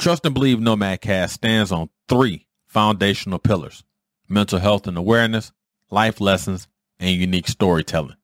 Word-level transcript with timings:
Trust 0.00 0.24
and 0.24 0.32
Believe 0.32 0.60
Nomad 0.60 1.02
Cast 1.02 1.34
stands 1.34 1.70
on 1.70 1.90
three 2.08 2.46
foundational 2.68 3.38
pillars 3.38 3.84
mental 4.30 4.58
health 4.58 4.86
and 4.86 4.96
awareness, 4.96 5.52
life 5.90 6.22
lessons, 6.22 6.68
and 6.98 7.10
unique 7.10 7.46
storytelling. 7.46 8.16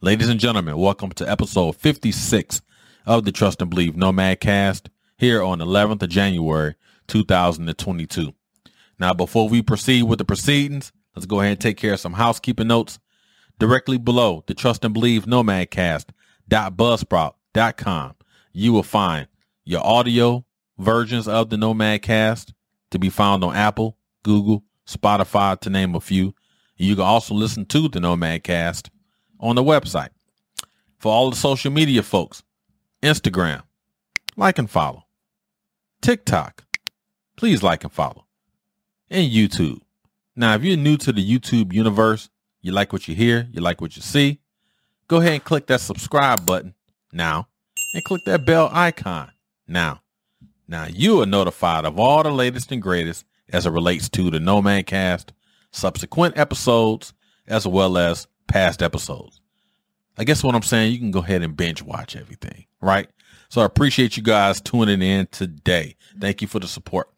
Ladies 0.00 0.30
and 0.30 0.40
gentlemen, 0.40 0.78
welcome 0.78 1.12
to 1.12 1.30
episode 1.30 1.76
56 1.76 2.62
of 3.04 3.26
the 3.26 3.32
Trust 3.32 3.60
and 3.60 3.68
Believe 3.68 3.94
Nomad 3.94 4.40
Cast 4.40 4.88
here 5.18 5.42
on 5.42 5.58
11th 5.58 6.02
of 6.02 6.08
January 6.08 6.76
2022. 7.08 8.32
Now, 8.98 9.12
before 9.12 9.50
we 9.50 9.60
proceed 9.60 10.04
with 10.04 10.20
the 10.20 10.24
proceedings, 10.24 10.92
let's 11.14 11.26
go 11.26 11.40
ahead 11.40 11.50
and 11.50 11.60
take 11.60 11.76
care 11.76 11.92
of 11.92 12.00
some 12.00 12.14
housekeeping 12.14 12.68
notes. 12.68 12.98
Directly 13.58 13.98
below 13.98 14.44
the 14.46 14.54
Trust 14.54 14.82
and 14.82 14.94
Believe 14.94 15.26
Nomad 15.26 15.70
Cast.buzzsprout.com, 15.70 18.14
you 18.54 18.72
will 18.72 18.82
find 18.82 19.28
your 19.66 19.84
audio 19.84 20.46
versions 20.78 21.28
of 21.28 21.50
the 21.50 21.56
Nomad 21.56 22.02
Cast 22.02 22.54
to 22.90 22.98
be 22.98 23.10
found 23.10 23.44
on 23.44 23.54
Apple, 23.54 23.96
Google, 24.22 24.64
Spotify, 24.86 25.58
to 25.60 25.70
name 25.70 25.94
a 25.94 26.00
few. 26.00 26.34
You 26.76 26.94
can 26.94 27.04
also 27.04 27.34
listen 27.34 27.66
to 27.66 27.88
the 27.88 28.00
Nomad 28.00 28.44
Cast 28.44 28.90
on 29.40 29.56
the 29.56 29.62
website. 29.62 30.10
For 30.98 31.12
all 31.12 31.30
the 31.30 31.36
social 31.36 31.70
media 31.70 32.02
folks, 32.02 32.42
Instagram, 33.02 33.62
like 34.36 34.58
and 34.58 34.70
follow. 34.70 35.04
TikTok, 36.00 36.64
please 37.36 37.62
like 37.62 37.84
and 37.84 37.92
follow. 37.92 38.26
And 39.10 39.30
YouTube. 39.30 39.80
Now, 40.36 40.54
if 40.54 40.62
you're 40.62 40.76
new 40.76 40.96
to 40.98 41.12
the 41.12 41.24
YouTube 41.24 41.72
universe, 41.72 42.30
you 42.60 42.72
like 42.72 42.92
what 42.92 43.08
you 43.08 43.14
hear, 43.14 43.48
you 43.52 43.60
like 43.60 43.80
what 43.80 43.96
you 43.96 44.02
see, 44.02 44.40
go 45.08 45.18
ahead 45.18 45.32
and 45.32 45.44
click 45.44 45.66
that 45.66 45.80
subscribe 45.80 46.44
button 46.46 46.74
now 47.12 47.48
and 47.94 48.04
click 48.04 48.24
that 48.26 48.44
bell 48.44 48.68
icon 48.72 49.32
now. 49.66 50.00
Now 50.68 50.86
you 50.86 51.22
are 51.22 51.26
notified 51.26 51.86
of 51.86 51.98
all 51.98 52.22
the 52.22 52.30
latest 52.30 52.70
and 52.70 52.82
greatest 52.82 53.24
as 53.50 53.64
it 53.64 53.70
relates 53.70 54.10
to 54.10 54.30
the 54.30 54.38
Nomad 54.38 54.86
Cast, 54.86 55.32
subsequent 55.70 56.36
episodes, 56.36 57.14
as 57.46 57.66
well 57.66 57.96
as 57.96 58.26
past 58.46 58.82
episodes. 58.82 59.40
I 60.18 60.24
guess 60.24 60.44
what 60.44 60.54
I'm 60.54 60.62
saying, 60.62 60.92
you 60.92 60.98
can 60.98 61.10
go 61.10 61.20
ahead 61.20 61.42
and 61.42 61.56
binge 61.56 61.82
watch 61.82 62.16
everything, 62.16 62.66
right? 62.82 63.08
So 63.48 63.62
I 63.62 63.64
appreciate 63.64 64.16
you 64.16 64.22
guys 64.22 64.60
tuning 64.60 65.00
in 65.00 65.28
today. 65.28 65.96
Thank 66.20 66.42
you 66.42 66.48
for 66.48 66.58
the 66.58 66.68
support. 66.68 67.08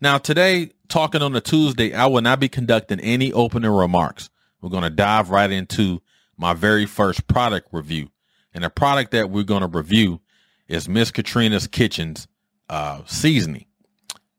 Now, 0.00 0.18
today, 0.18 0.72
talking 0.88 1.22
on 1.22 1.34
a 1.34 1.40
Tuesday, 1.40 1.94
I 1.94 2.06
will 2.06 2.20
not 2.20 2.40
be 2.40 2.48
conducting 2.48 3.00
any 3.00 3.32
opening 3.32 3.70
remarks. 3.70 4.28
We're 4.60 4.68
going 4.68 4.82
to 4.82 4.90
dive 4.90 5.30
right 5.30 5.50
into 5.50 6.02
my 6.36 6.52
very 6.52 6.84
first 6.84 7.26
product 7.28 7.68
review. 7.72 8.10
And 8.52 8.64
the 8.64 8.70
product 8.70 9.12
that 9.12 9.30
we're 9.30 9.44
going 9.44 9.62
to 9.62 9.66
review 9.68 10.20
is 10.68 10.88
Miss 10.88 11.10
Catrina's 11.10 11.66
Kitchen's 11.66 12.28
uh, 12.68 13.02
seasoning. 13.06 13.66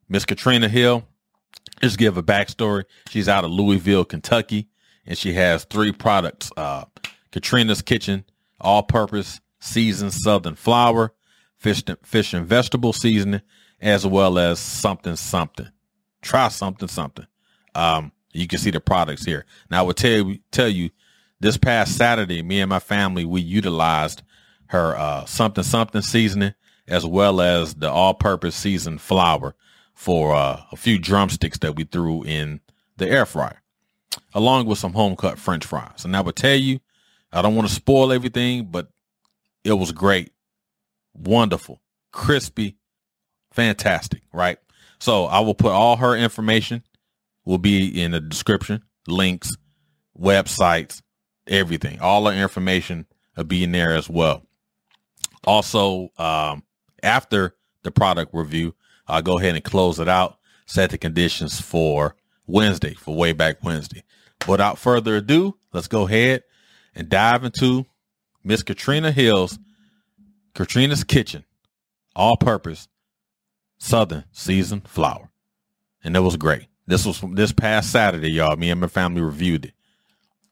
Miss 0.08 0.26
Catrina 0.26 0.68
Hill, 0.68 1.06
just 1.82 1.98
give 1.98 2.18
a 2.18 2.24
backstory. 2.24 2.86
She's 3.10 3.28
out 3.28 3.44
of 3.44 3.52
Louisville, 3.52 4.06
Kentucky, 4.06 4.70
and 5.06 5.18
she 5.18 5.34
has 5.34 5.66
three 5.66 5.92
products. 5.92 6.52
Uh, 6.56 6.86
Catrina's 7.32 7.82
Kitchen, 7.82 8.24
all-purpose 8.62 9.42
seasoned 9.60 10.14
southern 10.14 10.56
flour, 10.56 11.14
fish, 11.58 11.84
fish 12.04 12.34
and 12.34 12.46
vegetable 12.46 12.94
seasoning, 12.94 13.42
as 13.82 14.06
well 14.06 14.38
as 14.38 14.60
something 14.60 15.16
something. 15.16 15.68
Try 16.22 16.48
something 16.50 16.88
something. 16.88 17.26
Um, 17.74 18.12
you 18.32 18.48
can 18.48 18.60
see 18.60 18.72
the 18.72 18.80
products 18.80 19.26
here. 19.26 19.46
Now 19.70 19.80
I 19.80 19.82
will 19.84 19.94
tell 19.94 20.12
you, 20.12 20.40
tell 20.52 20.68
you, 20.68 20.92
this 21.40 21.58
past 21.58 21.98
Saturday, 21.98 22.42
me 22.42 22.62
and 22.62 22.70
my 22.70 22.80
family 22.80 23.26
we 23.26 23.42
utilized 23.42 24.24
her 24.68 24.96
uh, 24.96 25.26
something 25.26 25.64
something 25.64 26.02
seasoning 26.02 26.54
as 26.88 27.06
well 27.06 27.42
as 27.42 27.76
the 27.76 27.90
all-purpose 27.90 28.56
seasoned 28.56 29.02
flour 29.02 29.56
for 29.94 30.36
uh, 30.36 30.62
a 30.72 30.76
few 30.76 31.00
drumsticks 31.00 31.58
that 31.60 31.76
we 31.76 31.84
threw 31.84 32.24
in 32.24 32.60
the 32.98 33.10
air 33.10 33.26
fryer, 33.26 33.62
along 34.34 34.66
with 34.66 34.78
some 34.78 34.94
home 34.94 35.16
cut 35.16 35.40
French 35.40 35.66
fries. 35.66 36.06
And 36.06 36.16
I 36.16 36.22
would 36.22 36.36
tell 36.36 36.56
you, 36.56 36.80
I 37.32 37.42
don't 37.42 37.56
want 37.56 37.68
to 37.68 37.74
spoil 37.74 38.12
everything, 38.12 38.66
but 38.66 38.90
it 39.64 39.74
was 39.74 39.92
great, 39.92 40.32
wonderful, 41.14 41.82
crispy, 42.12 42.78
fantastic. 43.52 44.22
Right. 44.32 44.58
So 45.00 45.26
I 45.26 45.40
will 45.40 45.56
put 45.56 45.72
all 45.72 45.98
her 45.98 46.16
information 46.16 46.84
will 47.46 47.58
be 47.58 48.02
in 48.02 48.12
the 48.12 48.20
description, 48.20 48.84
links, 49.08 49.56
websites, 50.20 51.02
everything. 51.48 52.00
All 52.00 52.24
the 52.24 52.34
information 52.34 53.06
will 53.36 53.44
be 53.44 53.64
in 53.64 53.72
there 53.72 53.96
as 53.96 54.10
well. 54.10 54.44
Also, 55.44 56.10
um, 56.18 56.64
after 57.06 57.56
the 57.84 57.92
product 57.92 58.34
review, 58.34 58.76
I'll 59.08 59.22
go 59.22 59.38
ahead 59.38 59.56
and 59.56 59.64
close 59.64 60.00
it 60.00 60.10
out, 60.10 60.38
set 60.66 60.90
the 60.90 60.98
conditions 60.98 61.62
for 61.62 62.16
Wednesday, 62.48 62.94
for 62.94 63.16
way 63.16 63.34
back 63.34 63.64
Wednesday. 63.64 64.04
Without 64.48 64.78
further 64.78 65.18
ado, 65.18 65.58
let's 65.74 65.88
go 65.88 66.08
ahead 66.08 66.44
and 66.94 67.10
dive 67.10 67.44
into 67.44 67.86
Miss 68.44 68.64
Catrina 68.64 69.12
Hill's 69.12 69.58
Catrina's 70.54 71.04
Kitchen, 71.04 71.44
all 72.16 72.38
purpose 72.38 72.88
Southern 73.78 74.24
seasoned 74.32 74.88
flour. 74.88 75.30
And 76.04 76.16
it 76.16 76.22
was 76.22 76.38
great. 76.38 76.68
This 76.88 77.06
was 77.06 77.18
from 77.18 77.36
this 77.36 77.52
past 77.52 77.92
Saturday, 77.92 78.32
y'all. 78.32 78.56
Me 78.56 78.70
and 78.70 78.80
my 78.80 78.88
family 78.88 79.22
reviewed 79.22 79.66
it. 79.66 79.74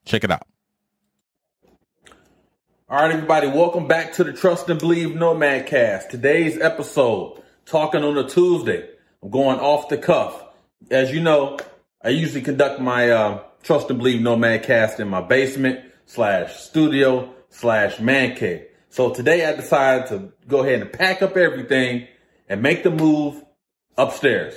Check 0.04 0.24
it 0.24 0.30
out. 0.30 0.46
All 2.94 3.00
right, 3.00 3.10
everybody, 3.10 3.48
welcome 3.48 3.88
back 3.88 4.12
to 4.12 4.22
the 4.22 4.32
Trust 4.32 4.70
and 4.70 4.78
Believe 4.78 5.16
Nomad 5.16 5.66
Cast. 5.66 6.12
Today's 6.12 6.60
episode, 6.60 7.42
talking 7.66 8.04
on 8.04 8.16
a 8.16 8.28
Tuesday. 8.28 8.88
I'm 9.20 9.30
going 9.30 9.58
off 9.58 9.88
the 9.88 9.98
cuff. 9.98 10.40
As 10.92 11.10
you 11.10 11.20
know, 11.20 11.58
I 12.04 12.10
usually 12.10 12.42
conduct 12.42 12.80
my 12.80 13.10
uh, 13.10 13.42
Trust 13.64 13.90
and 13.90 13.98
Believe 13.98 14.20
Nomad 14.20 14.62
Cast 14.62 15.00
in 15.00 15.08
my 15.08 15.20
basement 15.20 15.80
slash 16.06 16.54
studio 16.54 17.34
slash 17.48 17.98
man 17.98 18.36
cave. 18.36 18.66
So 18.90 19.12
today 19.12 19.44
I 19.44 19.56
decided 19.56 20.06
to 20.10 20.32
go 20.46 20.62
ahead 20.62 20.80
and 20.80 20.92
pack 20.92 21.20
up 21.20 21.36
everything 21.36 22.06
and 22.48 22.62
make 22.62 22.84
the 22.84 22.92
move 22.92 23.44
upstairs 23.98 24.54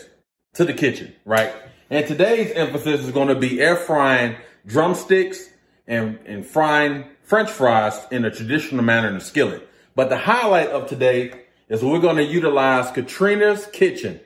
to 0.53 0.63
the 0.63 0.73
kitchen, 0.73 1.11
right? 1.25 1.51
And 1.89 2.05
today's 2.05 2.51
emphasis 2.51 3.01
is 3.01 3.09
going 3.09 3.29
to 3.29 3.35
be 3.35 3.59
air 3.59 3.77
frying 3.77 4.35
drumsticks 4.67 5.49
and, 5.87 6.19
and 6.25 6.45
frying 6.45 7.05
French 7.23 7.49
fries 7.49 7.99
in 8.11 8.25
a 8.25 8.31
traditional 8.31 8.83
manner 8.83 9.07
in 9.07 9.15
a 9.15 9.21
skillet. 9.21 9.67
But 9.95 10.09
the 10.09 10.17
highlight 10.17 10.69
of 10.69 10.87
today 10.87 11.45
is 11.69 11.83
we're 11.83 11.99
going 11.99 12.17
to 12.17 12.23
utilize 12.23 12.91
Catrina's 12.91 13.65
Kitchen 13.67 14.19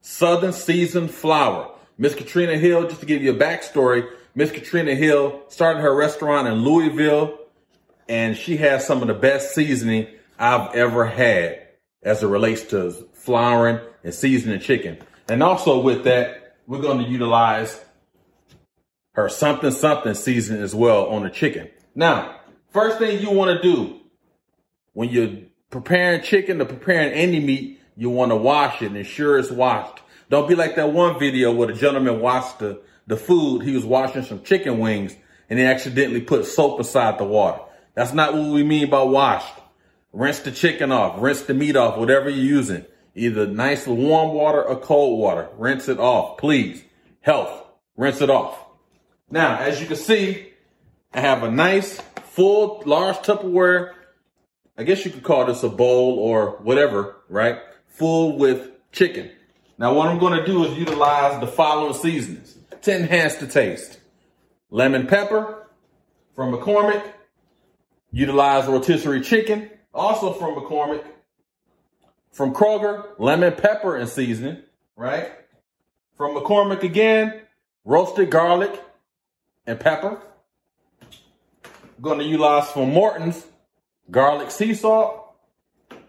Southern 0.00 0.52
Seasoned 0.52 1.10
Flour. 1.10 1.72
Miss 1.98 2.14
Catrina 2.14 2.56
Hill, 2.56 2.88
just 2.88 3.00
to 3.00 3.06
give 3.06 3.22
you 3.22 3.32
a 3.32 3.38
backstory, 3.38 4.08
Miss 4.34 4.50
Catrina 4.50 4.94
Hill 4.94 5.42
started 5.48 5.80
her 5.80 5.94
restaurant 5.94 6.46
in 6.46 6.62
Louisville, 6.62 7.38
and 8.08 8.36
she 8.36 8.56
has 8.58 8.86
some 8.86 9.02
of 9.02 9.08
the 9.08 9.14
best 9.14 9.54
seasoning 9.54 10.06
I've 10.38 10.74
ever 10.74 11.04
had 11.06 11.66
as 12.02 12.22
it 12.22 12.28
relates 12.28 12.62
to 12.66 12.92
flouring 13.12 13.80
and 14.04 14.14
seasoning 14.14 14.60
chicken. 14.60 14.98
And 15.28 15.42
also 15.42 15.80
with 15.80 16.04
that, 16.04 16.56
we're 16.66 16.80
going 16.80 17.04
to 17.04 17.10
utilize 17.10 17.84
her 19.18 19.28
something 19.28 19.72
something 19.72 20.14
seasoning 20.14 20.62
as 20.62 20.74
well 20.74 21.06
on 21.06 21.24
the 21.24 21.30
chicken. 21.30 21.68
Now, 21.96 22.36
first 22.70 22.98
thing 22.98 23.20
you 23.20 23.32
want 23.32 23.60
to 23.60 23.62
do 23.62 23.98
when 24.92 25.08
you're 25.08 25.38
preparing 25.70 26.22
chicken 26.22 26.60
or 26.62 26.66
preparing 26.66 27.12
any 27.12 27.40
meat, 27.40 27.80
you 27.96 28.10
want 28.10 28.30
to 28.30 28.36
wash 28.36 28.80
it 28.80 28.86
and 28.86 28.96
ensure 28.96 29.36
it's 29.36 29.50
washed. 29.50 30.00
Don't 30.30 30.48
be 30.48 30.54
like 30.54 30.76
that 30.76 30.92
one 30.92 31.18
video 31.18 31.52
where 31.52 31.66
the 31.66 31.74
gentleman 31.74 32.20
washed 32.20 32.60
the, 32.60 32.80
the 33.08 33.16
food. 33.16 33.62
He 33.62 33.74
was 33.74 33.84
washing 33.84 34.22
some 34.22 34.44
chicken 34.44 34.78
wings 34.78 35.16
and 35.50 35.58
he 35.58 35.64
accidentally 35.64 36.20
put 36.20 36.46
soap 36.46 36.78
inside 36.78 37.18
the 37.18 37.24
water. 37.24 37.60
That's 37.94 38.12
not 38.12 38.34
what 38.34 38.52
we 38.52 38.62
mean 38.62 38.88
by 38.88 39.02
washed. 39.02 39.52
Rinse 40.12 40.38
the 40.40 40.52
chicken 40.52 40.92
off, 40.92 41.20
rinse 41.20 41.42
the 41.42 41.54
meat 41.54 41.74
off, 41.74 41.98
whatever 41.98 42.30
you're 42.30 42.38
using. 42.38 42.86
Either 43.16 43.48
nice 43.48 43.84
warm 43.84 44.32
water 44.32 44.62
or 44.62 44.78
cold 44.78 45.18
water. 45.18 45.48
Rinse 45.58 45.88
it 45.88 45.98
off, 45.98 46.38
please. 46.38 46.84
Health, 47.20 47.66
rinse 47.96 48.20
it 48.20 48.30
off. 48.30 48.66
Now, 49.30 49.58
as 49.58 49.80
you 49.80 49.86
can 49.86 49.96
see, 49.96 50.52
I 51.12 51.20
have 51.20 51.42
a 51.42 51.50
nice 51.50 52.00
full 52.22 52.82
large 52.86 53.16
Tupperware. 53.16 53.92
I 54.76 54.84
guess 54.84 55.04
you 55.04 55.10
could 55.10 55.24
call 55.24 55.46
this 55.46 55.62
a 55.62 55.68
bowl 55.68 56.18
or 56.18 56.58
whatever, 56.62 57.16
right? 57.28 57.58
Full 57.88 58.38
with 58.38 58.70
chicken. 58.92 59.30
Now, 59.76 59.94
what 59.94 60.08
I'm 60.08 60.18
going 60.18 60.38
to 60.38 60.46
do 60.46 60.64
is 60.64 60.78
utilize 60.78 61.40
the 61.40 61.46
following 61.46 61.94
seasonings 61.94 62.56
to 62.82 62.96
enhance 62.96 63.36
the 63.36 63.46
taste. 63.46 64.00
Lemon 64.70 65.06
pepper 65.06 65.66
from 66.34 66.52
McCormick. 66.52 67.04
Utilize 68.10 68.66
rotisserie 68.66 69.20
chicken, 69.20 69.68
also 69.92 70.32
from 70.32 70.54
McCormick. 70.54 71.04
From 72.32 72.54
Kroger, 72.54 73.06
lemon 73.18 73.52
pepper 73.52 73.96
and 73.96 74.08
seasoning, 74.08 74.62
right? 74.96 75.30
From 76.16 76.34
McCormick 76.34 76.82
again, 76.82 77.42
roasted 77.84 78.30
garlic 78.30 78.80
and 79.68 79.78
pepper. 79.78 80.18
To 82.02 82.24
utilize 82.24 82.70
from 82.70 82.92
Morton's 82.92 83.44
garlic 84.10 84.50
sea 84.50 84.72
salt. 84.72 85.34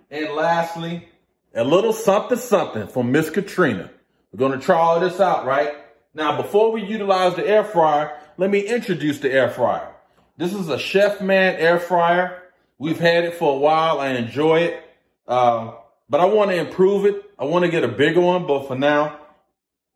And 0.10 0.34
lastly, 0.34 1.10
a 1.54 1.64
little 1.64 1.92
something 1.92 2.38
something 2.38 2.88
from 2.88 3.12
Miss 3.12 3.30
Catrina. 3.30 3.92
We're 4.32 4.48
to 4.58 4.66
try 4.66 4.78
all 4.78 5.00
this 5.00 5.20
out, 5.20 5.46
right? 5.46 5.74
Now, 6.14 6.42
before 6.42 6.72
we 6.72 6.84
utilize 6.84 7.36
the 7.36 7.46
air 7.46 7.64
fryer, 7.64 8.18
let 8.38 8.50
me 8.50 8.62
introduce 8.62 9.20
the 9.20 9.32
air 9.32 9.50
fryer. 9.50 9.94
This 10.38 10.54
is 10.54 10.70
a 10.70 10.78
Chefman 10.78 11.56
air 11.60 11.80
fryer. 11.80 12.42
We've 12.78 13.00
had 13.00 13.26
it 13.26 13.36
for 13.36 13.56
a 13.56 13.58
while. 13.58 14.00
I 14.00 14.12
enjoy 14.12 14.62
it. 14.62 14.84
Uh, 15.28 15.74
but 16.10 16.22
I 16.22 16.26
want 16.26 16.52
to 16.52 16.56
improve 16.56 17.06
it. 17.06 17.24
I 17.38 17.44
want 17.44 17.66
to 17.66 17.72
get 17.72 17.84
a 17.84 17.90
bigger 17.90 18.22
one, 18.22 18.48
but 18.48 18.68
for 18.68 18.76
now, 18.76 19.20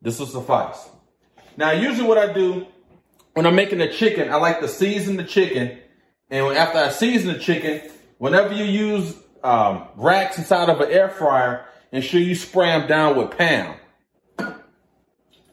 this 0.02 0.18
will 0.18 0.26
suffice. 0.26 0.88
Now, 1.56 1.70
usually 1.70 2.06
what 2.06 2.18
I 2.18 2.32
do 2.32 2.66
when 3.34 3.46
I'm 3.46 3.54
making 3.54 3.78
the 3.78 3.88
chicken, 3.88 4.30
I 4.30 4.36
like 4.36 4.60
to 4.60 4.68
season 4.68 5.16
the 5.16 5.24
chicken. 5.24 5.78
And 6.30 6.56
after 6.56 6.78
I 6.78 6.90
season 6.90 7.32
the 7.32 7.38
chicken, 7.38 7.82
whenever 8.18 8.54
you 8.54 8.64
use 8.64 9.14
um, 9.42 9.88
racks 9.96 10.38
inside 10.38 10.70
of 10.70 10.80
an 10.80 10.90
air 10.90 11.08
fryer, 11.08 11.66
ensure 11.92 12.20
you 12.20 12.34
spray 12.34 12.68
them 12.68 12.88
down 12.88 13.16
with 13.16 13.36
Pam. 13.36 13.74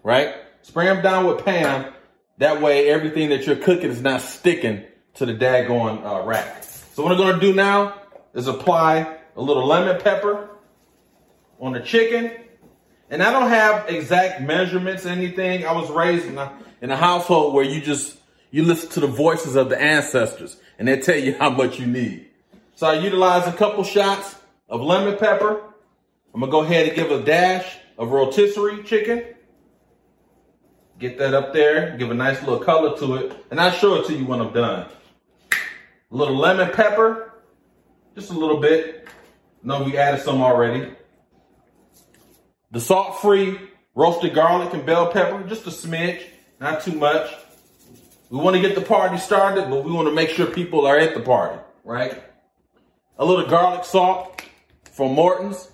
Right? 0.04 0.36
Spray 0.62 0.86
them 0.86 1.04
down 1.04 1.26
with 1.26 1.44
Pam. 1.44 1.92
That 2.38 2.62
way, 2.62 2.90
everything 2.90 3.30
that 3.30 3.46
you're 3.46 3.58
cooking 3.58 3.90
is 3.90 4.02
not 4.02 4.22
sticking 4.22 4.84
to 5.16 5.26
the 5.26 5.34
daggone 5.34 6.04
uh, 6.04 6.26
rack. 6.26 6.64
So 6.64 7.04
what 7.04 7.12
I'm 7.12 7.18
to 7.40 7.40
do 7.40 7.54
now 7.54 8.02
is 8.34 8.48
apply 8.48 9.18
a 9.36 9.42
little 9.42 9.66
lemon 9.66 10.02
pepper 10.02 10.50
on 11.60 11.74
the 11.74 11.82
chicken. 11.82 12.32
And 13.12 13.22
I 13.22 13.30
don't 13.30 13.50
have 13.50 13.90
exact 13.90 14.42
measurements, 14.42 15.06
anything. 15.06 15.66
I 15.66 15.74
was 15.74 15.92
raised 15.92 16.26
in 16.28 16.38
a, 16.38 16.58
in 16.82 16.92
a 16.92 16.96
household 16.96 17.54
where 17.54 17.66
you 17.66 17.82
just, 17.82 18.18
you 18.52 18.64
listen 18.64 18.90
to 18.92 19.02
the 19.02 19.08
voices 19.08 19.58
of 19.58 19.68
the 19.68 19.80
ancestors 19.80 20.56
and 20.80 20.88
they 20.88 20.98
tell 20.98 21.18
you 21.18 21.34
how 21.40 21.50
much 21.50 21.78
you 21.78 21.86
need. 21.86 22.30
So 22.76 22.88
I 22.88 22.94
utilize 22.94 23.46
a 23.48 23.52
couple 23.52 23.84
shots 23.84 24.38
of 24.70 24.80
lemon 24.82 25.18
pepper. 25.18 25.62
I'm 26.34 26.40
gonna 26.40 26.52
go 26.52 26.62
ahead 26.62 26.88
and 26.88 26.96
give 26.96 27.12
a 27.12 27.22
dash 27.22 27.78
of 27.98 28.12
rotisserie 28.12 28.82
chicken. 28.84 29.26
Get 30.98 31.18
that 31.18 31.34
up 31.34 31.52
there, 31.52 31.98
give 31.98 32.12
a 32.12 32.14
nice 32.14 32.40
little 32.42 32.60
color 32.60 32.98
to 33.00 33.16
it, 33.16 33.46
and 33.52 33.60
I'll 33.60 33.72
show 33.72 33.96
it 33.96 34.06
to 34.08 34.14
you 34.14 34.24
when 34.24 34.40
I'm 34.40 34.54
done. 34.54 34.88
A 35.52 36.16
little 36.16 36.38
lemon 36.38 36.72
pepper, 36.72 37.34
just 38.16 38.30
a 38.30 38.34
little 38.34 38.62
bit. 38.62 39.10
No, 39.64 39.84
we 39.84 39.98
added 39.98 40.22
some 40.22 40.42
already. 40.42 40.94
The 42.72 42.80
salt-free 42.80 43.60
roasted 43.96 44.34
garlic 44.34 44.74
and 44.74 44.86
bell 44.86 45.12
pepper, 45.12 45.44
just 45.48 45.68
a 45.68 45.72
smidge, 45.72 46.24
not 46.60 46.82
too 46.82 46.94
much. 46.94 47.34
We 48.30 48.40
want 48.40 48.56
to 48.56 48.62
get 48.62 48.76
the 48.76 48.82
party 48.82 49.18
started, 49.18 49.70
but 49.70 49.84
we 49.84 49.92
want 49.92 50.08
to 50.08 50.14
make 50.14 50.30
sure 50.30 50.46
people 50.46 50.86
are 50.86 50.98
at 50.98 51.14
the 51.14 51.20
party, 51.20 51.60
right? 51.84 52.24
A 53.18 53.26
little 53.26 53.46
garlic 53.46 53.84
salt 53.84 54.42
from 54.94 55.14
Morton's, 55.14 55.70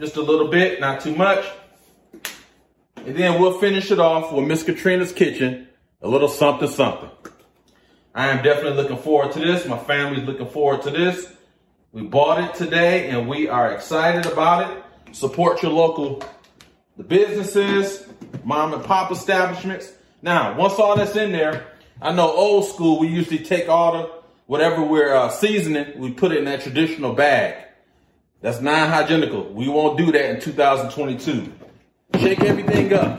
just 0.00 0.16
a 0.16 0.20
little 0.20 0.48
bit, 0.48 0.80
not 0.80 1.00
too 1.00 1.14
much. 1.14 1.44
And 2.96 3.16
then 3.16 3.40
we'll 3.40 3.58
finish 3.58 3.92
it 3.92 4.00
off 4.00 4.32
with 4.32 4.46
Miss 4.46 4.64
Catrina's 4.64 5.12
Kitchen, 5.12 5.68
a 6.00 6.08
little 6.08 6.28
something 6.28 6.68
something. 6.68 7.10
I 8.14 8.28
am 8.28 8.42
definitely 8.42 8.82
looking 8.82 8.98
forward 8.98 9.32
to 9.32 9.38
this. 9.38 9.64
My 9.66 9.78
family's 9.78 10.24
looking 10.24 10.48
forward 10.48 10.82
to 10.82 10.90
this. 10.90 11.32
We 11.92 12.02
bought 12.02 12.42
it 12.42 12.54
today 12.56 13.10
and 13.10 13.28
we 13.28 13.48
are 13.48 13.72
excited 13.72 14.26
about 14.26 14.70
it. 14.70 14.81
Support 15.12 15.62
your 15.62 15.72
local 15.72 16.22
the 16.96 17.04
businesses, 17.04 18.06
mom 18.44 18.74
and 18.74 18.84
pop 18.84 19.10
establishments. 19.10 19.92
Now, 20.20 20.56
once 20.56 20.74
all 20.74 20.96
that's 20.96 21.16
in 21.16 21.32
there, 21.32 21.66
I 22.00 22.12
know 22.12 22.30
old 22.30 22.66
school, 22.66 22.98
we 22.98 23.08
usually 23.08 23.44
take 23.44 23.68
all 23.68 23.92
the 23.92 24.22
whatever 24.46 24.82
we're 24.82 25.14
uh, 25.14 25.30
seasoning, 25.30 25.98
we 25.98 26.12
put 26.12 26.32
it 26.32 26.38
in 26.38 26.44
that 26.44 26.60
traditional 26.60 27.14
bag. 27.14 27.64
That's 28.40 28.60
non-hygienical. 28.60 29.52
We 29.52 29.68
won't 29.68 29.96
do 29.96 30.12
that 30.12 30.30
in 30.30 30.40
2022. 30.40 31.52
Shake 32.18 32.40
everything 32.40 32.92
up. 32.92 33.18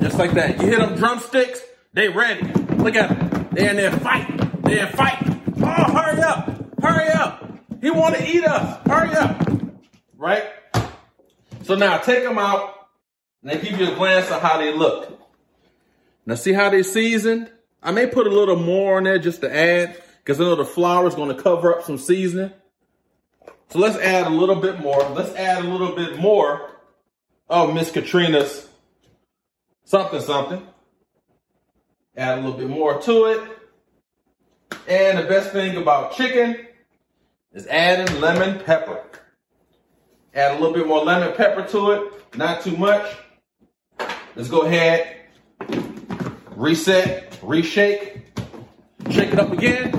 Just 0.00 0.18
like 0.18 0.32
that. 0.32 0.60
You 0.60 0.68
hit 0.68 0.78
them 0.78 0.96
drumsticks, 0.96 1.62
they 1.92 2.08
ready. 2.08 2.42
Look 2.74 2.96
at 2.96 3.08
them. 3.08 3.48
They're 3.52 3.70
in 3.70 3.76
there 3.76 3.92
fighting. 3.92 4.50
They're 4.62 4.88
fighting. 4.88 5.40
Oh, 5.58 5.92
hurry 5.92 6.20
up. 6.20 6.82
Hurry 6.82 7.08
up. 7.08 7.50
He 7.80 7.90
want 7.90 8.16
to 8.16 8.28
eat 8.28 8.44
us. 8.44 8.78
Hurry 8.86 9.14
up. 9.14 9.48
Right? 10.18 10.44
So 11.66 11.74
now 11.74 11.98
take 11.98 12.22
them 12.22 12.38
out 12.38 12.90
and 13.42 13.50
they 13.50 13.58
give 13.60 13.80
you 13.80 13.90
a 13.90 13.94
glance 13.96 14.30
of 14.30 14.40
how 14.40 14.58
they 14.58 14.72
look. 14.72 15.20
Now 16.24 16.36
see 16.36 16.52
how 16.52 16.70
they 16.70 16.84
seasoned? 16.84 17.50
I 17.82 17.90
may 17.90 18.06
put 18.06 18.28
a 18.28 18.30
little 18.30 18.54
more 18.54 18.98
on 18.98 19.02
there 19.02 19.18
just 19.18 19.40
to 19.40 19.52
add 19.52 20.00
because 20.18 20.40
I 20.40 20.44
know 20.44 20.54
the 20.54 20.64
flour 20.64 21.08
is 21.08 21.16
going 21.16 21.36
to 21.36 21.42
cover 21.42 21.76
up 21.76 21.84
some 21.84 21.98
seasoning. 21.98 22.52
So 23.70 23.80
let's 23.80 23.96
add 23.96 24.28
a 24.28 24.30
little 24.30 24.54
bit 24.54 24.78
more. 24.78 25.02
Let's 25.10 25.34
add 25.34 25.64
a 25.64 25.68
little 25.68 25.96
bit 25.96 26.20
more 26.20 26.70
of 27.48 27.74
Miss 27.74 27.90
Catrina's 27.90 28.68
something 29.82 30.20
something. 30.20 30.64
Add 32.16 32.38
a 32.38 32.42
little 32.42 32.58
bit 32.58 32.70
more 32.70 33.02
to 33.02 33.24
it. 33.24 33.40
And 34.86 35.18
the 35.18 35.24
best 35.24 35.50
thing 35.50 35.76
about 35.76 36.16
chicken 36.16 36.64
is 37.52 37.66
adding 37.66 38.20
lemon 38.20 38.60
pepper. 38.60 39.02
Add 40.36 40.50
a 40.50 40.54
little 40.60 40.74
bit 40.74 40.86
more 40.86 41.02
lemon 41.02 41.34
pepper 41.34 41.66
to 41.68 41.92
it, 41.92 42.36
not 42.36 42.60
too 42.60 42.76
much. 42.76 43.10
Let's 44.34 44.50
go 44.50 44.64
ahead, 44.64 45.16
reset, 46.54 47.30
reshake, 47.40 48.20
shake 49.08 49.32
it 49.32 49.38
up 49.38 49.50
again, 49.50 49.92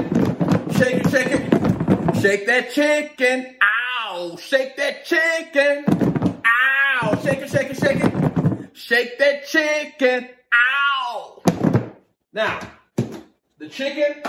shake 0.74 1.04
it, 1.04 1.10
shake 1.10 1.31
it, 1.31 2.22
shake 2.22 2.45
that 2.45 2.72
chicken, 2.72 3.56
ow, 3.63 4.38
shake 4.39 4.78
that 4.78 5.06
chicken, 5.06 5.86
ow, 6.45 7.19
shake 7.24 7.39
it, 7.39 7.50
shake 7.50 7.72
it, 7.72 7.78
shake 7.78 8.04
it, 8.04 8.78
shake 8.78 9.18
that 9.18 9.48
chicken, 9.48 10.30
ow. 10.54 11.42
Now, 12.31 12.60
the 13.57 13.69
chicken 13.69 14.22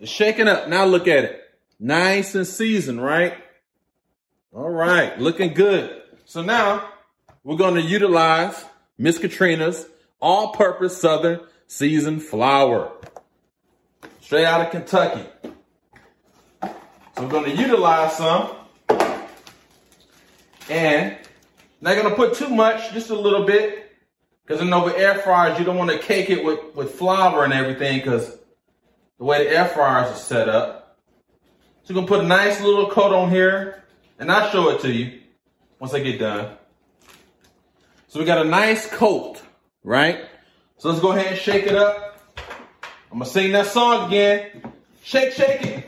is 0.00 0.08
shaking 0.08 0.48
up. 0.48 0.70
Now 0.70 0.86
look 0.86 1.06
at 1.06 1.24
it. 1.24 1.42
Nice 1.78 2.34
and 2.34 2.46
seasoned, 2.46 3.02
right? 3.02 3.34
All 4.56 4.70
right, 4.70 5.18
looking 5.18 5.52
good. 5.52 6.00
So 6.26 6.40
now 6.40 6.88
we're 7.42 7.56
going 7.56 7.74
to 7.74 7.82
utilize 7.82 8.64
Miss 8.96 9.18
Catrina's 9.18 9.84
all-purpose 10.20 10.96
Southern 10.96 11.40
seasoned 11.66 12.22
flour. 12.22 12.92
Straight 14.20 14.44
out 14.44 14.60
of 14.60 14.70
Kentucky. 14.70 15.24
So 16.62 16.72
we're 17.18 17.28
going 17.28 17.50
to 17.50 17.60
utilize 17.60 18.16
some. 18.16 18.54
And 20.70 21.18
not 21.80 21.96
going 21.96 22.08
to 22.08 22.14
put 22.14 22.34
too 22.34 22.48
much, 22.48 22.92
just 22.92 23.10
a 23.10 23.18
little 23.18 23.44
bit. 23.44 23.90
Because 24.46 24.62
I 24.62 24.66
know 24.66 24.84
with 24.84 24.94
air 24.94 25.16
fryers, 25.16 25.58
you 25.58 25.64
don't 25.64 25.78
want 25.78 25.90
to 25.90 25.98
cake 25.98 26.30
it 26.30 26.44
with, 26.44 26.76
with 26.76 26.92
flour 26.92 27.42
and 27.42 27.52
everything 27.52 27.98
because 27.98 28.38
the 29.18 29.24
way 29.24 29.42
the 29.42 29.50
air 29.50 29.66
fryers 29.66 30.12
are 30.12 30.16
set 30.16 30.48
up. 30.48 30.96
So 31.82 31.92
we're 31.92 31.94
going 31.96 32.06
to 32.06 32.12
put 32.12 32.24
a 32.24 32.28
nice 32.28 32.60
little 32.60 32.88
coat 32.88 33.12
on 33.12 33.30
here. 33.30 33.80
And 34.18 34.30
I'll 34.30 34.50
show 34.50 34.70
it 34.70 34.80
to 34.82 34.92
you 34.92 35.20
once 35.78 35.92
I 35.92 36.00
get 36.00 36.18
done. 36.18 36.56
So 38.08 38.20
we 38.20 38.24
got 38.24 38.44
a 38.44 38.48
nice 38.48 38.86
coat, 38.86 39.42
right? 39.82 40.24
So 40.78 40.88
let's 40.88 41.00
go 41.00 41.12
ahead 41.12 41.26
and 41.26 41.38
shake 41.38 41.66
it 41.66 41.74
up. 41.74 42.20
I'm 43.10 43.18
gonna 43.18 43.30
sing 43.30 43.52
that 43.52 43.66
song 43.66 44.08
again. 44.08 44.72
Shake, 45.02 45.32
shake 45.32 45.62
it. 45.62 45.86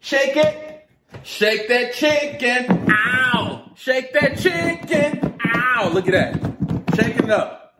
Shake 0.00 0.36
it. 0.36 0.88
Shake 1.22 1.68
that 1.68 1.92
chicken. 1.94 2.90
Ow. 2.90 3.70
Shake 3.74 4.12
that 4.12 4.38
chicken. 4.38 5.38
Ow. 5.44 5.90
Look 5.92 6.08
at 6.08 6.12
that. 6.12 6.96
Shaking 6.96 7.24
it 7.24 7.30
up. 7.30 7.74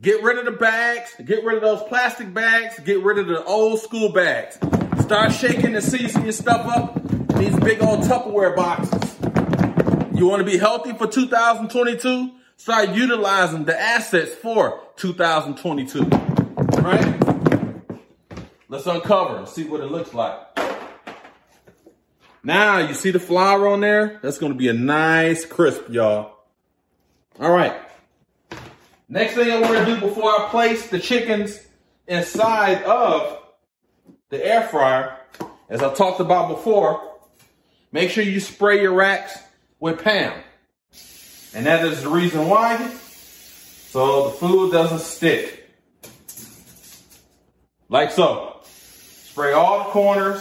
Get 0.00 0.22
rid 0.22 0.38
of 0.38 0.44
the 0.44 0.52
bags. 0.52 1.14
Get 1.24 1.44
rid 1.44 1.56
of 1.56 1.62
those 1.62 1.82
plastic 1.88 2.32
bags. 2.32 2.78
Get 2.80 3.02
rid 3.02 3.18
of 3.18 3.26
the 3.26 3.42
old 3.44 3.80
school 3.80 4.10
bags. 4.10 4.58
Start 5.00 5.32
shaking 5.32 5.74
and 5.74 5.84
seasoning 5.84 6.24
your 6.24 6.32
stuff 6.32 6.66
up 6.66 6.98
these 7.38 7.56
big 7.60 7.82
old 7.82 8.00
Tupperware 8.00 8.54
boxes. 8.56 9.17
You 10.18 10.26
want 10.26 10.40
to 10.40 10.44
be 10.44 10.58
healthy 10.58 10.94
for 10.94 11.06
2022? 11.06 12.32
Start 12.56 12.88
utilizing 12.88 13.64
the 13.66 13.80
assets 13.80 14.34
for 14.34 14.80
2022. 14.96 16.02
Right? 16.82 17.22
Let's 18.68 18.86
uncover 18.88 19.36
and 19.36 19.48
see 19.48 19.62
what 19.62 19.80
it 19.80 19.92
looks 19.92 20.12
like. 20.12 20.40
Now, 22.42 22.78
you 22.78 22.94
see 22.94 23.12
the 23.12 23.20
flour 23.20 23.68
on 23.68 23.80
there? 23.80 24.18
That's 24.20 24.38
going 24.38 24.50
to 24.50 24.58
be 24.58 24.66
a 24.66 24.72
nice 24.72 25.46
crisp, 25.46 25.84
y'all. 25.88 26.34
All 27.38 27.52
right. 27.52 27.76
Next 29.08 29.34
thing 29.34 29.52
I 29.52 29.60
want 29.60 29.86
to 29.86 29.94
do 29.94 30.00
before 30.00 30.30
I 30.30 30.48
place 30.50 30.88
the 30.88 30.98
chickens 30.98 31.64
inside 32.08 32.82
of 32.82 33.40
the 34.30 34.44
air 34.44 34.64
fryer, 34.64 35.16
as 35.68 35.80
I 35.80 35.94
talked 35.94 36.18
about 36.18 36.48
before, 36.48 37.20
make 37.92 38.10
sure 38.10 38.24
you 38.24 38.40
spray 38.40 38.82
your 38.82 38.94
racks 38.94 39.38
with 39.80 40.02
Pam. 40.02 40.40
And 41.54 41.66
that 41.66 41.84
is 41.84 42.02
the 42.02 42.08
reason 42.08 42.48
why. 42.48 42.76
So 43.90 44.28
the 44.28 44.30
food 44.36 44.72
doesn't 44.72 45.00
stick. 45.00 45.70
Like 47.88 48.10
so. 48.10 48.60
Spray 48.64 49.52
all 49.52 49.84
the 49.84 49.90
corners. 49.90 50.40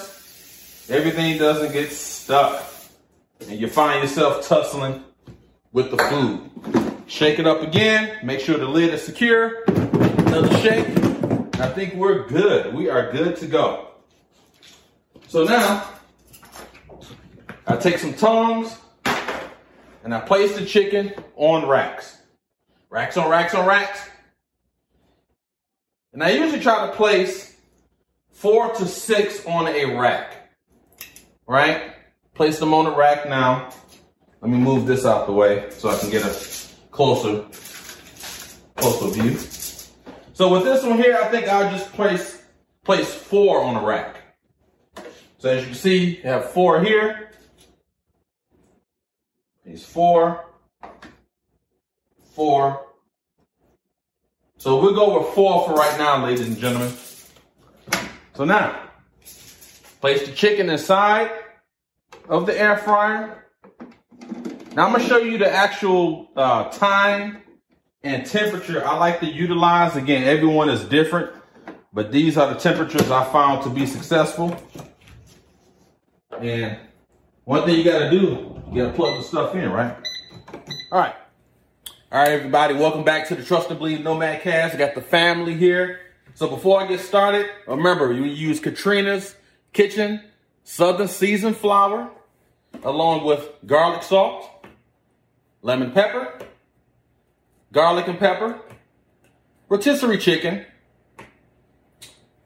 Everything 0.90 1.38
doesn't 1.38 1.72
get 1.72 1.92
stuck. 1.92 2.64
and 3.42 3.60
you 3.60 3.70
find 3.70 4.02
yourself 4.02 4.48
tussling 4.48 5.04
with 5.72 5.92
the 5.92 5.98
food. 5.98 7.04
Shake 7.08 7.40
it 7.40 7.48
up 7.48 7.62
again. 7.62 8.18
Make 8.24 8.40
sure 8.40 8.58
the 8.58 8.66
lid 8.66 8.94
is 8.94 9.04
secure. 9.04 9.64
Another 9.68 10.58
shake. 10.58 10.88
I 11.60 11.70
think 11.72 11.94
we're 11.94 12.28
good. 12.28 12.74
We 12.74 12.90
are 12.90 13.12
good 13.12 13.38
to 13.38 13.48
go. 13.48 13.88
So 15.28 15.44
now, 15.44 15.90
I 17.66 17.78
take 17.78 17.98
some 17.98 18.14
tongs 18.14 18.78
and 20.08 20.16
I 20.16 20.22
place 20.22 20.56
the 20.58 20.66
chicken 20.66 21.12
on 21.36 21.68
racks. 21.68 22.18
Racks 22.90 23.18
on 23.18 23.30
racks 23.30 23.54
on 23.54 23.68
racks. 23.68 24.00
And 26.14 26.24
I 26.24 26.30
usually 26.30 26.62
try 26.62 26.88
to 26.88 26.94
place 26.94 27.58
four 28.32 28.74
to 28.76 28.86
six 28.86 29.46
on 29.46 29.68
a 29.68 29.98
rack. 30.00 30.50
Right? 31.46 31.92
Place 32.36 32.58
them 32.58 32.74
on 32.74 32.86
the 32.86 32.96
rack 32.96 33.28
now. 33.28 33.70
Let 34.40 34.50
me 34.50 34.58
move 34.58 34.88
this 34.88 35.06
out 35.06 35.26
the 35.26 35.34
way 35.34 35.70
so 35.72 35.90
I 35.90 35.98
can 35.98 36.10
get 36.10 36.24
a 36.24 36.34
closer, 36.90 37.46
closer 38.78 39.10
view. 39.10 39.38
So 40.32 40.54
with 40.54 40.64
this 40.64 40.86
one 40.86 41.00
here, 41.00 41.20
I 41.22 41.28
think 41.28 41.50
I'll 41.50 41.70
just 41.70 41.92
place, 41.92 42.42
place 42.86 43.14
four 43.14 43.62
on 43.62 43.76
a 43.76 43.86
rack. 43.86 44.22
So 45.40 45.50
as 45.50 45.64
you 45.64 45.68
can 45.68 45.76
see, 45.76 46.16
you 46.16 46.24
have 46.24 46.52
four 46.52 46.82
here. 46.82 47.32
These 49.68 49.86
four, 49.86 50.46
four. 52.34 52.86
So 54.58 54.80
we'll 54.80 54.96
go 54.96 55.20
with 55.20 55.34
four 55.36 55.68
for 55.68 55.74
right 55.74 55.98
now, 55.98 56.24
ladies 56.24 56.48
and 56.48 56.58
gentlemen. 56.58 56.94
So 58.34 58.46
now, 58.46 58.80
place 60.00 60.26
the 60.26 60.32
chicken 60.34 60.70
inside 60.70 61.32
of 62.30 62.46
the 62.46 62.58
air 62.58 62.78
fryer. 62.78 63.50
Now 64.74 64.86
I'm 64.86 64.94
gonna 64.94 65.04
show 65.04 65.18
you 65.18 65.38
the 65.38 65.52
actual 65.52 66.30
uh, 66.38 66.70
time 66.70 67.42
and 68.04 68.26
temperature 68.26 68.88
I 68.88 68.98
like 68.98 69.20
to 69.20 69.26
utilize. 69.26 69.98
Again, 69.98 70.24
everyone 70.24 70.70
is 70.70 70.86
different, 70.86 71.30
but 71.92 72.14
these 72.14 72.38
are 72.38 72.54
the 72.54 72.60
temperatures 72.60 73.12
I 73.12 73.26
found 73.34 73.64
to 73.64 73.70
be 73.70 73.86
successful. 73.86 74.56
And 76.40 76.80
one 77.48 77.64
thing 77.64 77.78
you 77.78 77.84
gotta 77.86 78.10
do, 78.10 78.62
you 78.74 78.84
gotta 78.84 78.94
plug 78.94 79.16
the 79.16 79.24
stuff 79.24 79.56
in, 79.56 79.72
right? 79.72 79.96
All 80.92 81.00
right. 81.00 81.16
All 82.12 82.20
right, 82.20 82.32
everybody, 82.32 82.74
welcome 82.74 83.06
back 83.06 83.30
to 83.30 83.36
the 83.36 83.44
Trust 83.44 83.70
and 83.70 83.80
Believe 83.80 84.02
Nomad 84.02 84.42
Cast. 84.42 84.76
I 84.76 84.78
got 84.78 84.96
the 84.96 85.02
family 85.02 85.54
here. 85.54 86.02
So 86.34 86.50
before 86.50 86.82
I 86.82 86.88
get 86.88 87.00
started, 87.00 87.46
remember, 87.66 88.12
you 88.12 88.26
use 88.26 88.60
Catrina's 88.60 89.34
Kitchen 89.72 90.26
Southern 90.66 91.08
Seasoned 91.08 91.56
Flour, 91.56 92.12
along 92.84 93.24
with 93.24 93.50
garlic 93.66 94.04
salt, 94.04 94.68
lemon 95.62 95.92
pepper, 95.92 96.38
garlic 97.72 98.10
and 98.10 98.20
pepper, 98.20 98.60
rotisserie 99.70 100.18
chicken, 100.18 100.66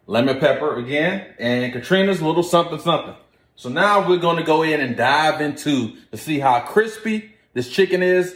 lemon 0.06 0.38
pepper 0.40 0.76
again, 0.76 1.34
and 1.40 1.74
Catrina's 1.74 2.22
little 2.22 2.44
something 2.44 2.78
something. 2.78 3.16
So 3.56 3.70
now 3.70 4.08
we're 4.08 4.18
going 4.18 4.38
to 4.38 4.44
go 4.44 4.64
in 4.64 4.80
and 4.82 4.98
dive 4.98 5.42
into 5.42 5.96
to 6.12 6.18
see 6.18 6.40
how 6.40 6.60
crispy 6.62 7.34
this 7.54 7.70
chicken 7.70 8.02
is 8.02 8.36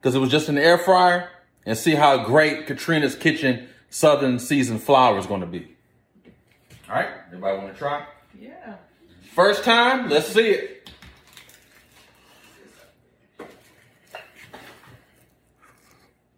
because 0.00 0.14
it 0.14 0.18
was 0.18 0.30
just 0.30 0.48
in 0.48 0.54
the 0.54 0.62
air 0.62 0.78
fryer 0.78 1.28
and 1.66 1.76
see 1.76 1.94
how 1.94 2.24
great 2.24 2.66
Catrina's 2.66 3.14
Kitchen 3.14 3.68
Southern 3.90 4.38
Seasoned 4.38 4.82
Flour 4.82 5.18
is 5.18 5.26
going 5.26 5.42
to 5.42 5.46
be. 5.46 5.76
All 6.88 6.96
right, 6.96 7.08
everybody 7.26 7.58
want 7.58 7.72
to 7.72 7.78
try? 7.78 8.06
Yeah. 8.40 8.76
First 9.34 9.64
time, 9.64 10.08
let's 10.08 10.28
see 10.28 10.48
it. 10.48 10.90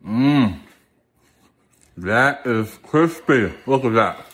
Mmm. 0.04 0.58
That 1.96 2.46
is 2.46 2.78
crispy. 2.82 3.52
Look 3.66 3.84
at 3.84 3.92
that. 3.94 4.26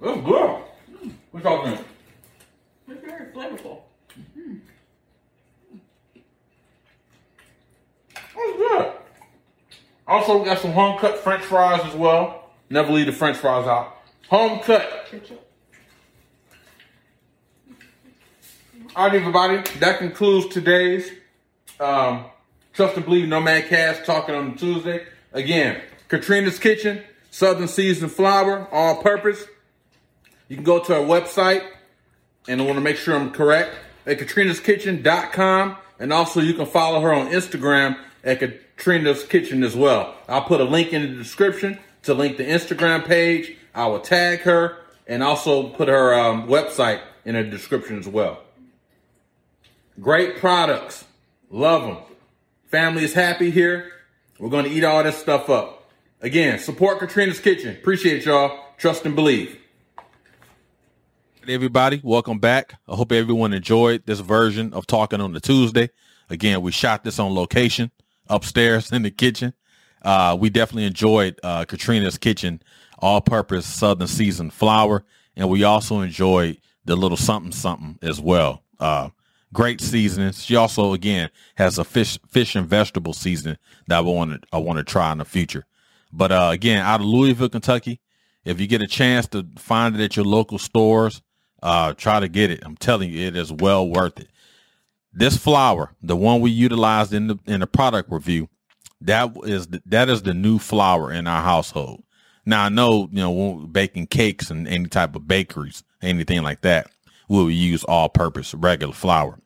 It's 0.00 0.24
good. 0.24 0.62
What 1.32 1.42
y'all 1.42 1.64
think? 1.64 1.80
It's 2.88 3.04
very 3.04 3.32
flavorful. 3.32 3.80
It's 8.36 8.56
good. 8.56 8.92
Also, 10.06 10.38
we 10.38 10.44
got 10.44 10.58
some 10.60 10.65
home 10.76 10.98
cut 10.98 11.18
French 11.18 11.42
fries 11.42 11.80
as 11.86 11.94
well. 11.94 12.50
Never 12.68 12.92
leave 12.92 13.06
the 13.06 13.12
French 13.12 13.38
fries 13.38 13.66
out. 13.66 13.96
Home 14.28 14.60
cut. 14.60 15.10
All 18.94 19.06
right, 19.06 19.14
everybody. 19.14 19.62
That 19.78 19.98
concludes 19.98 20.52
today's 20.52 21.10
um, 21.80 22.26
Trust 22.74 22.96
and 22.96 23.06
Believe 23.06 23.26
Nomad 23.26 23.68
Cast 23.68 24.04
talking 24.04 24.34
on 24.34 24.54
Tuesday. 24.56 25.06
Again, 25.32 25.80
Catrina's 26.10 26.58
Kitchen, 26.58 27.02
Southern 27.30 27.68
Seasoned 27.68 28.12
Flour, 28.12 28.68
all 28.70 29.02
purpose. 29.02 29.46
You 30.48 30.56
can 30.56 30.64
go 30.64 30.84
to 30.84 30.94
our 30.94 31.00
website, 31.00 31.66
and 32.48 32.60
I 32.60 32.64
want 32.64 32.76
to 32.76 32.82
make 32.82 32.98
sure 32.98 33.16
I'm 33.16 33.30
correct, 33.30 33.74
at 34.04 34.18
catrinaskitchen.com. 34.18 35.78
And 35.98 36.12
also, 36.12 36.40
you 36.40 36.52
can 36.52 36.66
follow 36.66 37.00
her 37.00 37.14
on 37.14 37.28
Instagram 37.28 37.96
at 38.26 38.40
Catrina's 38.40 39.22
Kitchen 39.24 39.62
as 39.62 39.76
well. 39.76 40.14
I'll 40.28 40.42
put 40.42 40.60
a 40.60 40.64
link 40.64 40.92
in 40.92 41.02
the 41.02 41.22
description 41.22 41.78
to 42.02 42.12
link 42.12 42.36
the 42.36 42.44
Instagram 42.44 43.06
page. 43.06 43.56
I 43.74 43.86
will 43.86 44.00
tag 44.00 44.40
her 44.40 44.78
and 45.06 45.22
also 45.22 45.68
put 45.68 45.88
her 45.88 46.12
um, 46.12 46.48
website 46.48 47.00
in 47.24 47.36
the 47.36 47.44
description 47.44 47.98
as 47.98 48.08
well. 48.08 48.42
Great 50.00 50.38
products. 50.38 51.04
Love 51.50 51.82
them. 51.82 51.98
Family 52.66 53.04
is 53.04 53.14
happy 53.14 53.50
here. 53.50 53.92
We're 54.40 54.50
going 54.50 54.64
to 54.64 54.70
eat 54.70 54.82
all 54.84 55.02
this 55.04 55.16
stuff 55.16 55.48
up. 55.48 55.88
Again, 56.20 56.58
support 56.58 56.98
Catrina's 56.98 57.38
Kitchen. 57.38 57.76
Appreciate 57.76 58.24
y'all. 58.24 58.58
Trust 58.76 59.06
and 59.06 59.14
believe. 59.14 59.56
Hey, 61.44 61.54
everybody, 61.54 62.00
welcome 62.02 62.40
back. 62.40 62.74
I 62.88 62.96
hope 62.96 63.12
everyone 63.12 63.52
enjoyed 63.52 64.04
this 64.04 64.18
version 64.18 64.74
of 64.74 64.86
Talking 64.86 65.20
on 65.20 65.32
the 65.32 65.40
Tuesday. 65.40 65.90
Again, 66.28 66.60
we 66.60 66.72
shot 66.72 67.04
this 67.04 67.20
on 67.20 67.32
location 67.32 67.92
upstairs 68.28 68.92
in 68.92 69.02
the 69.02 69.10
kitchen. 69.10 69.54
Uh, 70.02 70.36
we 70.38 70.50
definitely 70.50 70.86
enjoyed 70.86 71.38
uh, 71.42 71.64
Catrina's 71.64 72.18
Kitchen 72.18 72.62
all-purpose 72.98 73.66
Southern 73.66 74.06
seasoned 74.06 74.52
flour, 74.52 75.04
and 75.36 75.48
we 75.48 75.64
also 75.64 76.00
enjoyed 76.00 76.58
the 76.84 76.96
little 76.96 77.16
something 77.16 77.52
something 77.52 77.98
as 78.02 78.20
well. 78.20 78.62
Uh, 78.78 79.10
great 79.52 79.80
seasoning. 79.80 80.32
She 80.32 80.56
also 80.56 80.92
again 80.92 81.30
has 81.56 81.78
a 81.78 81.84
fish 81.84 82.18
fish 82.28 82.54
and 82.56 82.66
vegetable 82.66 83.12
seasoning 83.12 83.58
that 83.88 83.98
I 83.98 84.00
want 84.00 84.42
to 84.42 84.48
I 84.52 84.58
want 84.58 84.78
to 84.78 84.84
try 84.84 85.12
in 85.12 85.18
the 85.18 85.24
future. 85.24 85.64
But 86.12 86.32
uh, 86.32 86.50
again, 86.52 86.84
out 86.84 87.00
of 87.00 87.06
Louisville, 87.06 87.48
Kentucky, 87.48 88.00
if 88.44 88.60
you 88.60 88.66
get 88.66 88.82
a 88.82 88.86
chance 88.86 89.26
to 89.28 89.46
find 89.58 89.94
it 89.94 90.02
at 90.02 90.16
your 90.16 90.24
local 90.24 90.58
stores, 90.58 91.20
uh, 91.62 91.94
try 91.94 92.20
to 92.20 92.28
get 92.28 92.50
it. 92.50 92.60
I'm 92.64 92.76
telling 92.76 93.10
you, 93.10 93.26
it 93.26 93.36
is 93.36 93.52
well 93.52 93.88
worth 93.88 94.20
it. 94.20 94.30
This 95.18 95.38
flour, 95.38 95.94
the 96.02 96.14
one 96.14 96.42
we 96.42 96.50
utilized 96.50 97.14
in 97.14 97.28
the 97.28 97.38
in 97.46 97.60
the 97.60 97.66
product 97.66 98.12
review, 98.12 98.50
that 99.00 99.30
is 99.44 99.68
the, 99.68 99.82
that 99.86 100.10
is 100.10 100.22
the 100.22 100.34
new 100.34 100.58
flour 100.58 101.10
in 101.10 101.26
our 101.26 101.42
household. 101.42 102.02
Now 102.44 102.64
I 102.64 102.68
know 102.68 103.08
you 103.10 103.22
know 103.22 103.66
baking 103.66 104.08
cakes 104.08 104.50
and 104.50 104.68
any 104.68 104.88
type 104.88 105.16
of 105.16 105.26
bakeries, 105.26 105.84
anything 106.02 106.42
like 106.42 106.60
that, 106.60 106.90
we 107.30 107.38
will 107.38 107.50
use 107.50 107.82
all-purpose 107.84 108.52
regular 108.52 108.92
flour. 108.92 109.40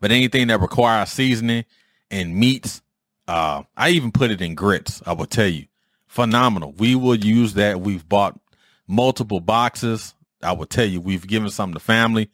But 0.00 0.12
anything 0.12 0.46
that 0.46 0.60
requires 0.60 1.10
seasoning 1.10 1.64
and 2.08 2.36
meats, 2.36 2.80
uh, 3.26 3.64
I 3.76 3.90
even 3.90 4.12
put 4.12 4.30
it 4.30 4.40
in 4.40 4.54
grits. 4.54 5.02
I 5.04 5.14
will 5.14 5.26
tell 5.26 5.48
you, 5.48 5.66
phenomenal. 6.06 6.74
We 6.78 6.94
will 6.94 7.16
use 7.16 7.54
that. 7.54 7.80
We've 7.80 8.08
bought 8.08 8.38
multiple 8.86 9.40
boxes. 9.40 10.14
I 10.42 10.52
will 10.52 10.66
tell 10.66 10.86
you, 10.86 11.00
we've 11.00 11.26
given 11.26 11.50
some 11.50 11.74
to 11.74 11.80
family. 11.80 12.30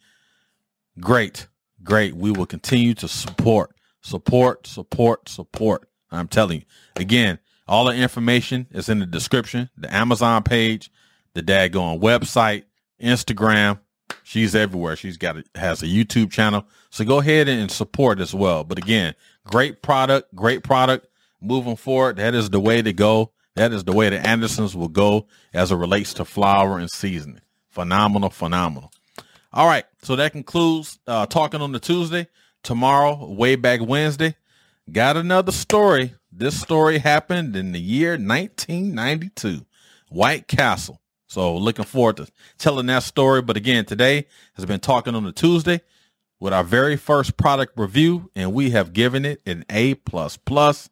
Great, 0.99 1.47
great. 1.87 2.15
We 2.15 2.31
will 2.31 2.45
continue 2.45 2.93
to 2.95 3.07
support, 3.07 3.75
support, 4.01 4.67
support, 4.67 5.29
support. 5.29 5.89
I'm 6.11 6.27
telling 6.27 6.59
you. 6.59 6.65
Again, 6.95 7.39
all 7.67 7.85
the 7.85 7.93
information 7.93 8.67
is 8.71 8.89
in 8.89 8.99
the 8.99 9.05
description, 9.05 9.69
the 9.77 9.93
Amazon 9.93 10.43
page, 10.43 10.91
the 11.33 11.41
daggone 11.41 11.99
website, 11.99 12.63
Instagram. 13.01 13.79
She's 14.23 14.55
everywhere. 14.55 14.95
She's 14.95 15.17
got 15.17 15.37
a, 15.37 15.43
has 15.55 15.81
a 15.81 15.87
YouTube 15.87 16.31
channel. 16.31 16.65
So 16.89 17.03
go 17.03 17.19
ahead 17.19 17.47
and 17.47 17.71
support 17.71 18.19
as 18.19 18.33
well. 18.33 18.63
But 18.63 18.77
again, 18.77 19.15
great 19.45 19.81
product, 19.81 20.33
great 20.35 20.63
product. 20.63 21.07
Moving 21.41 21.75
forward, 21.75 22.17
that 22.17 22.33
is 22.33 22.49
the 22.49 22.59
way 22.59 22.81
to 22.81 22.93
go. 22.93 23.31
That 23.55 23.71
is 23.71 23.83
the 23.83 23.93
way 23.93 24.09
the 24.09 24.25
Andersons 24.25 24.75
will 24.75 24.87
go 24.87 25.27
as 25.53 25.71
it 25.71 25.75
relates 25.75 26.13
to 26.15 26.25
flour 26.25 26.77
and 26.77 26.89
seasoning. 26.89 27.41
Phenomenal, 27.69 28.29
phenomenal. 28.29 28.91
All 29.53 29.67
right. 29.67 29.85
So 30.03 30.15
that 30.15 30.31
concludes 30.31 30.99
uh, 31.07 31.25
talking 31.25 31.61
on 31.61 31.71
the 31.71 31.79
Tuesday. 31.79 32.27
Tomorrow, 32.63 33.31
way 33.31 33.55
back 33.55 33.79
Wednesday, 33.81 34.35
got 34.91 35.15
another 35.15 35.51
story. 35.51 36.13
This 36.31 36.59
story 36.59 36.97
happened 36.97 37.55
in 37.55 37.71
the 37.71 37.79
year 37.79 38.11
1992. 38.11 39.65
White 40.09 40.47
Castle. 40.47 40.99
So 41.27 41.55
looking 41.55 41.85
forward 41.85 42.17
to 42.17 42.27
telling 42.57 42.87
that 42.87 43.03
story. 43.03 43.41
But 43.41 43.57
again, 43.57 43.85
today 43.85 44.25
has 44.55 44.65
been 44.65 44.79
talking 44.79 45.15
on 45.15 45.23
the 45.23 45.31
Tuesday 45.31 45.81
with 46.39 46.53
our 46.53 46.63
very 46.63 46.95
first 46.95 47.37
product 47.37 47.77
review, 47.77 48.31
and 48.35 48.53
we 48.53 48.71
have 48.71 48.93
given 48.93 49.25
it 49.25 49.41
an 49.45 49.65
A 49.69 49.95
plus 49.95 50.37
plus. 50.37 50.89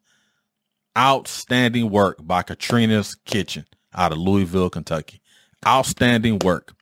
Outstanding 0.96 1.90
work 1.90 2.26
by 2.26 2.42
Catrina's 2.42 3.16
Kitchen 3.26 3.66
out 3.94 4.12
of 4.12 4.18
Louisville, 4.18 4.70
Kentucky. 4.70 5.20
Outstanding 5.66 6.38
work. 6.38 6.74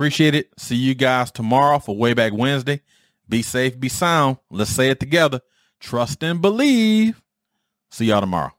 Appreciate 0.00 0.34
it. 0.34 0.48
See 0.56 0.76
you 0.76 0.94
guys 0.94 1.30
tomorrow 1.30 1.78
for 1.78 1.94
Wayback 1.94 2.32
Wednesday. 2.32 2.80
Be 3.28 3.42
safe, 3.42 3.78
be 3.78 3.90
sound. 3.90 4.38
Let's 4.50 4.70
say 4.70 4.88
it 4.88 4.98
together. 4.98 5.42
Trust 5.78 6.24
and 6.24 6.40
believe. 6.40 7.20
See 7.90 8.06
y'all 8.06 8.22
tomorrow. 8.22 8.52